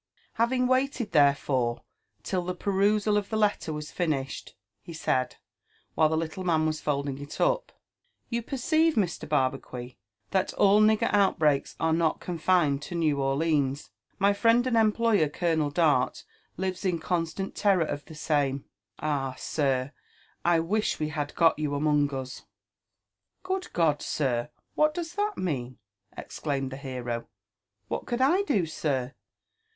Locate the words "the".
2.43-2.55, 3.29-3.37, 6.09-6.17, 18.05-18.15, 26.71-26.79